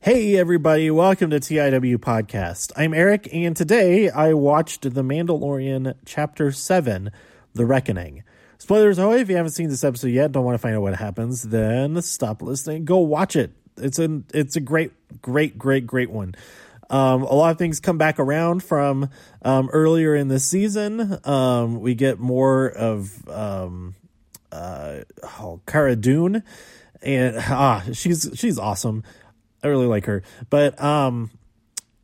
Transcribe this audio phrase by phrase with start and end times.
[0.00, 2.70] Hey, everybody, welcome to TIW Podcast.
[2.76, 7.10] I'm Eric, and today I watched The Mandalorian Chapter 7
[7.54, 8.22] The Reckoning.
[8.58, 10.94] Spoilers ahoy, if you haven't seen this episode yet, don't want to find out what
[10.94, 13.50] happens, then stop listening, go watch it.
[13.76, 16.36] It's a, it's a great, great, great, great one.
[16.88, 19.10] Um, a lot of things come back around from
[19.42, 21.18] um, earlier in the season.
[21.24, 23.96] Um, we get more of um,
[24.52, 24.98] uh,
[25.40, 26.44] oh, Cara Dune,
[27.02, 29.02] and ah, she's she's awesome.
[29.62, 30.22] I really like her.
[30.50, 31.30] But um,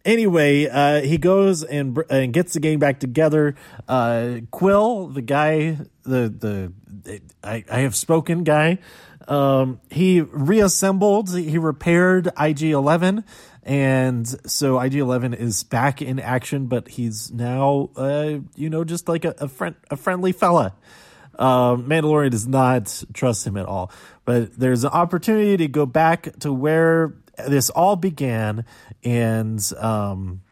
[0.05, 3.55] anyway, uh, he goes and and gets the gang back together.
[3.89, 8.79] Uh, Kuiil, the guy, the the I, I have spoken guy.
[9.27, 13.25] Um, he reassembled, he repaired IG Eleven,
[13.63, 16.67] and so IG Eleven is back in action.
[16.67, 20.75] But he's now, uh, you know, just like a, a friend, a friendly fella.
[21.37, 23.91] Um, Mandalorian does not trust him at all.
[24.25, 27.15] But there's an opportunity to go back to where
[27.49, 28.65] this all began,
[29.03, 30.43] and um,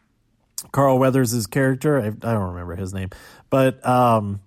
[0.71, 3.09] Carl Weathers' character, I, I, don't remember his name,
[3.49, 4.41] but um,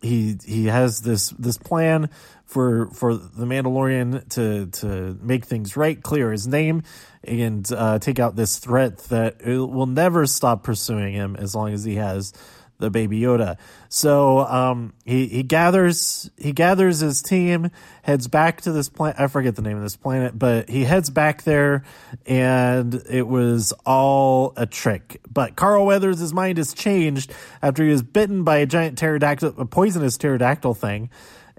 [0.00, 2.10] he he has this this plan
[2.44, 6.82] for for the Mandalorian to to make things right, clear his name,
[7.24, 11.84] and uh, take out this threat that will never stop pursuing him as long as
[11.84, 12.32] he has
[12.80, 13.56] the baby Yoda.
[13.88, 17.70] So um, he he gathers he gathers his team,
[18.02, 19.20] heads back to this planet.
[19.20, 21.84] I forget the name of this planet, but he heads back there,
[22.26, 25.20] and it was all a trick.
[25.32, 29.66] But Carl Weathers' mind has changed after he was bitten by a giant pterodactyl, a
[29.66, 31.10] poisonous pterodactyl thing,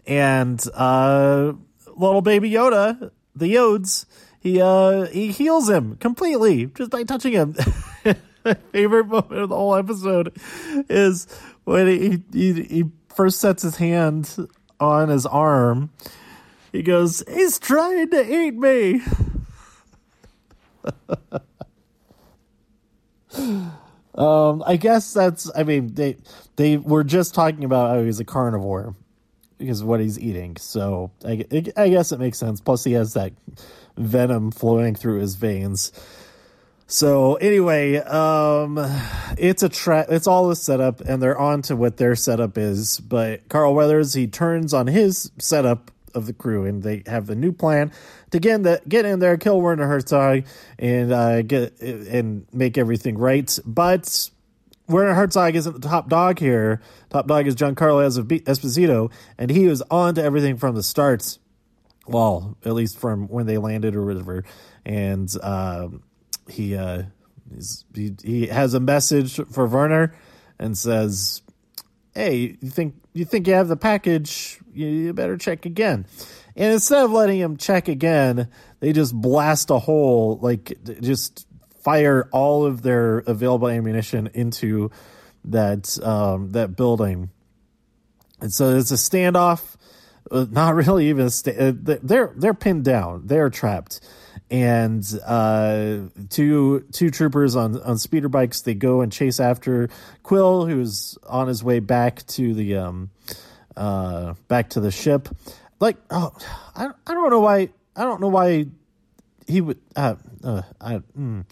[0.05, 1.53] and uh,
[1.95, 4.05] little baby Yoda, the Yodes.
[4.39, 7.55] He uh he heals him completely just by touching him.
[8.45, 10.35] my favorite moment of the whole episode
[10.89, 11.27] is
[11.63, 14.47] when he, he, he first sets his hand
[14.79, 15.89] on his arm.
[16.71, 19.01] He goes, "He's trying to eat me."
[24.15, 25.51] um, I guess that's.
[25.55, 26.15] I mean, they
[26.55, 28.95] they were just talking about how he's a carnivore
[29.57, 30.57] because of what he's eating.
[30.57, 31.45] So I,
[31.77, 32.61] I guess it makes sense.
[32.61, 33.33] Plus, he has that
[33.97, 35.91] venom flowing through his veins.
[36.91, 38.77] So anyway, um,
[39.37, 40.07] it's a trap.
[40.09, 42.99] It's all a setup, and they're on to what their setup is.
[42.99, 47.35] But Carl Weathers he turns on his setup of the crew, and they have the
[47.35, 47.93] new plan
[48.31, 50.43] to get in, the, get in there, kill Werner Herzog,
[50.77, 53.57] and uh, get and make everything right.
[53.65, 54.29] But
[54.89, 56.81] Werner Herzog isn't the top dog here.
[57.09, 58.05] Top dog is Giancarlo
[58.43, 61.39] Esposito, and he was on to everything from the start.
[62.05, 64.43] Well, at least from when they landed or whatever,
[64.85, 65.33] and.
[65.41, 66.03] Um,
[66.47, 67.03] he uh,
[67.93, 70.15] he he has a message for Werner
[70.59, 71.41] and says,
[72.13, 74.59] "Hey, you think you think you have the package?
[74.73, 76.05] You, you better check again."
[76.55, 78.49] And instead of letting him check again,
[78.79, 81.47] they just blast a hole, like just
[81.81, 84.91] fire all of their available ammunition into
[85.45, 87.29] that um, that building.
[88.39, 89.75] And so it's a standoff.
[90.29, 93.23] Uh, not really even sta- uh, they're they're pinned down.
[93.25, 94.01] They're trapped
[94.51, 99.89] and uh, two two troopers on on speeder bikes they go and chase after
[100.25, 103.09] Kuiil, who's on his way back to the um
[103.77, 105.29] uh back to the ship.
[105.79, 106.33] Like, oh,
[106.75, 108.65] I I don't know why I don't know why
[109.47, 111.45] he would uh, uh I mm,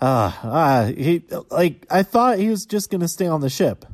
[0.00, 3.86] uh, uh he like I thought he was just gonna stay on the ship.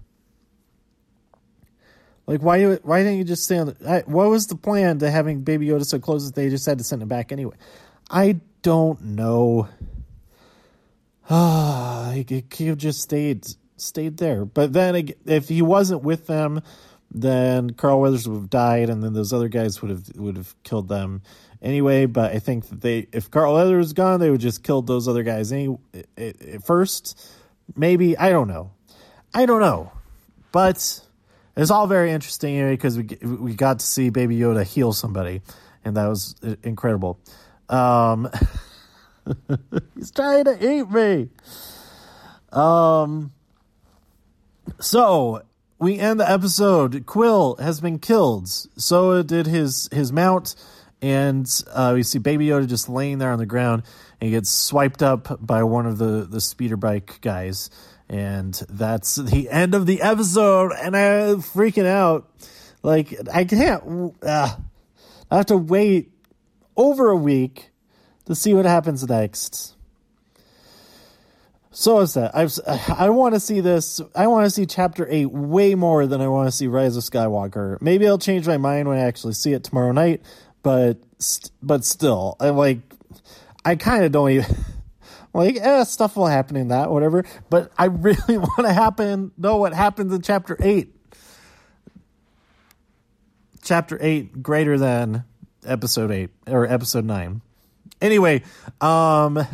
[2.27, 3.67] Like why why didn't you just stay on?
[3.67, 6.79] The, what was the plan to having Baby Yoda so close that they just had
[6.79, 7.57] to send him back anyway?
[8.11, 9.69] I don't know.
[11.29, 13.47] Ah, he could have just stayed
[13.77, 14.45] stayed there.
[14.45, 16.63] But then, if he wasn't with them,
[17.11, 20.55] then Carl Weathers would have died, and then those other guys would have would have
[20.63, 21.23] killed them
[21.63, 22.07] anyway.
[22.07, 25.09] But I think that they, if Carl Weathers was gone, they would just killed those
[25.09, 25.77] other guys any
[26.17, 27.21] at first.
[27.77, 28.73] Maybe I don't know.
[29.35, 29.93] I don't know,
[30.53, 31.01] but
[31.57, 35.43] it's all very interesting because we we got to see Baby Yoda heal somebody,
[35.85, 37.21] and that was incredible.
[37.69, 38.31] Um,
[39.95, 41.29] he's trying to eat me.
[42.53, 43.33] Um,
[44.81, 45.43] so
[45.79, 47.07] we end the episode.
[47.07, 48.49] Kuiil has been killed.
[48.49, 50.55] So did his his mount,
[51.01, 53.83] and uh, we see Baby Yoda just laying there on the ground,
[54.21, 57.71] and he gets swiped up by one of the the speeder bike guys,
[58.09, 60.73] and that's the end of the episode.
[60.73, 62.29] And I'm freaking out.
[62.83, 64.15] Like I can't.
[64.23, 64.57] Uh,
[65.31, 66.11] I have to wait
[66.79, 67.71] over a week
[68.25, 69.75] to see what happens next.
[71.71, 72.59] So that I've
[72.99, 74.01] I want to see this.
[74.15, 77.03] I want to see chapter eight way more than I want to see Rise of
[77.03, 77.81] Skywalker.
[77.83, 80.23] Maybe I'll change my mind when I actually see it tomorrow night.
[80.63, 80.99] But
[81.63, 82.79] but still, I like.
[83.65, 84.57] I kind of don't even
[85.35, 87.25] like eh, stuff will happen in that whatever.
[87.51, 90.95] But I really want to happen know what happens in chapter eight.
[93.63, 95.25] Chapter eight greater than
[95.67, 97.41] episode eight or episode nine.
[98.01, 98.43] Anyway,
[98.81, 99.45] um,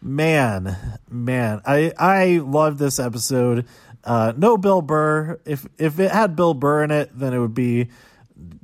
[0.00, 0.76] man,
[1.10, 3.66] man, I I love this episode.
[4.04, 5.40] Uh, no Bill Burr.
[5.44, 7.88] If if it had Bill Burr in it, then it would be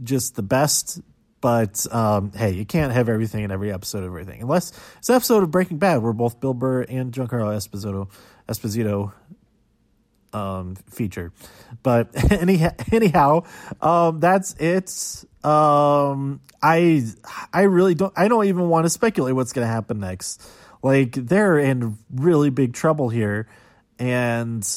[0.02, 1.00] just the best.
[1.40, 5.16] But um, hey, you can't have everything in every episode of everything, unless it's an
[5.16, 8.08] episode of Breaking Bad where both Bill Burr and Giancarlo Esposito
[8.48, 9.12] Esposito
[10.32, 11.32] um, feature.
[11.82, 12.62] But any,
[12.92, 13.44] anyhow,
[13.80, 15.24] um, that's it.
[15.44, 17.04] Um, I
[17.52, 18.12] I really don't.
[18.16, 20.42] I don't even want to speculate what's going to happen next.
[20.82, 23.48] Like they're in really big trouble here,
[23.98, 24.68] and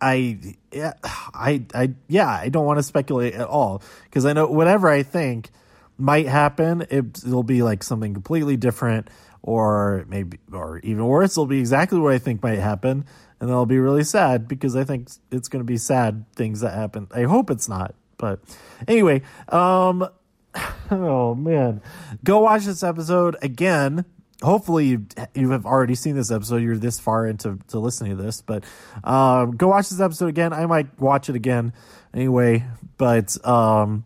[0.00, 0.38] I
[0.72, 4.88] yeah I I yeah I don't want to speculate at all because I know whatever
[4.88, 5.50] I think
[5.98, 9.10] might happen, it, it'll be like something completely different,
[9.42, 13.04] or maybe or even worse, it'll be exactly what I think might happen,
[13.40, 16.74] and I'll be really sad because I think it's going to be sad things that
[16.74, 17.08] happen.
[17.12, 18.40] I hope it's not, but
[18.86, 20.08] anyway, um,
[20.90, 21.82] oh man,
[22.24, 24.04] go watch this episode again.
[24.42, 26.62] Hopefully you, you have already seen this episode.
[26.62, 28.64] You're this far into to listening to this but
[29.02, 30.52] um, go watch this episode again.
[30.52, 31.72] I might watch it again
[32.14, 32.64] anyway
[32.96, 34.04] but um,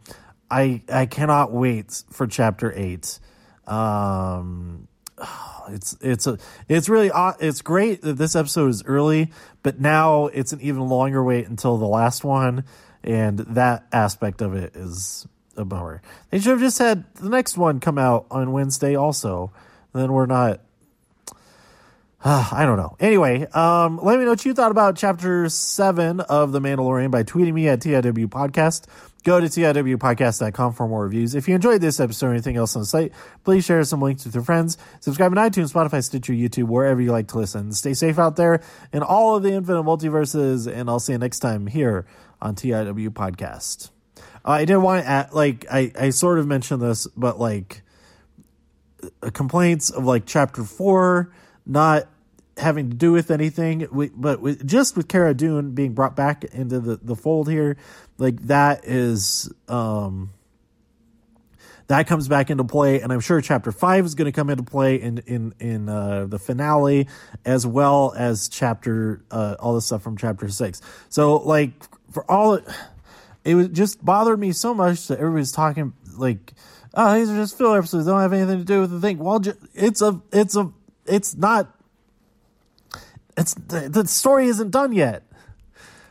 [0.51, 3.19] i i cannot wait for chapter 8
[3.67, 4.89] um,
[5.69, 6.39] it's it's a
[6.69, 7.11] it's really
[7.41, 9.31] it's great that this episode is early
[9.63, 12.65] but now it's an even longer wait until the last one
[13.05, 15.27] and that aspect of it is
[15.57, 19.53] a bummer they should have just had the next one come out on wednesday also
[19.93, 20.61] then we're not.
[22.25, 22.97] Uh, I don't know.
[23.01, 27.25] Anyway, um, let me know what you thought about chapter seven of The Mandalorian by
[27.25, 28.87] tweeting me at TIW Podcast.
[29.25, 31.35] Go to TIWpodcast.com for more reviews.
[31.35, 33.13] If you enjoyed this episode or anything else on the site,
[33.45, 34.79] please share some links with your friends.
[35.01, 37.73] Subscribe on iTunes, Spotify, Stitcher, YouTube, wherever you like to listen.
[37.73, 41.41] Stay safe out there in all of the infinite multiverses, and I'll see you next
[41.41, 42.07] time here
[42.41, 43.91] on TIW Podcast.
[44.45, 47.83] Uh, I did want to add, like, I, I sort of mentioned this, but like,
[49.33, 51.33] complaints of like chapter four
[51.67, 52.09] not
[52.63, 53.87] having to do with anything,
[54.17, 57.77] but with, just with Cara Dune being brought back into the, the fold here,
[58.19, 60.33] like that is um,
[61.89, 64.63] that comes back into play, and I'm sure chapter five is going to come into
[64.63, 67.09] play in in in uh, the finale
[67.45, 70.81] as well as chapter uh, all the stuff from chapter six.
[71.09, 71.73] So like
[72.11, 72.65] for all it,
[73.45, 76.55] it was just bothered me so much that everybody's talking like
[76.95, 78.07] oh, these are just filler episodes.
[78.07, 79.19] They don't have anything to do with the thing.
[79.19, 79.41] Well,
[79.75, 80.71] it's a, it's a,
[81.07, 81.75] it's not,
[83.37, 85.23] it's, the, the story isn't done yet.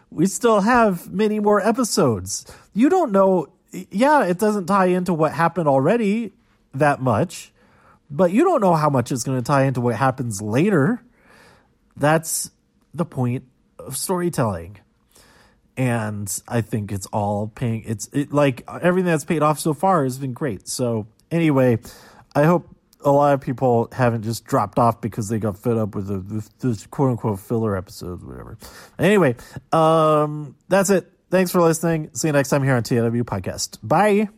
[0.10, 2.46] We still have many more episodes.
[2.74, 6.34] You don't know, yeah, it doesn't tie into what happened already
[6.74, 7.52] that much,
[8.10, 11.02] but you don't know how much it's going to tie into what happens later.
[11.96, 12.52] That's
[12.94, 13.46] the point
[13.80, 14.80] of storytelling
[15.78, 17.84] and I think it's all paying.
[17.86, 20.68] It's it, like everything that's paid off so far has been great.
[20.68, 21.80] So anyway,
[22.36, 22.70] I hope
[23.04, 26.18] a lot of people haven't just dropped off because they got fed up with the,
[26.20, 28.58] the, the quote unquote filler episodes, whatever.
[29.00, 29.36] Anyway,
[29.72, 31.12] um, that's it.
[31.30, 32.10] Thanks for listening.
[32.14, 33.78] See you next time here on TIW Podcast.
[33.82, 34.30] Bye.